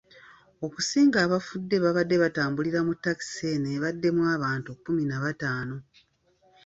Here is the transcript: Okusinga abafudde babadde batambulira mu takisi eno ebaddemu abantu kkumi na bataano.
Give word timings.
Okusinga 0.65 1.17
abafudde 1.25 1.75
babadde 1.83 2.15
batambulira 2.23 2.79
mu 2.87 2.93
takisi 3.03 3.43
eno 3.53 3.67
ebaddemu 3.77 4.21
abantu 4.35 4.69
kkumi 4.75 5.03
na 5.07 5.17
bataano. 5.23 5.77